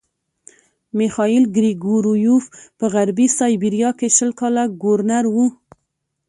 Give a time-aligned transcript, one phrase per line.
[0.99, 2.45] میخایل ګریګورویوف
[2.77, 5.45] په غربي سایبیریا کې شل کاله ګورنر وو.